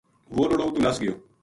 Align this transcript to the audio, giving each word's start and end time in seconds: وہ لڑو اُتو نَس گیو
وہ 0.35 0.43
لڑو 0.49 0.63
اُتو 0.67 0.79
نَس 0.83 0.95
گیو 1.01 1.13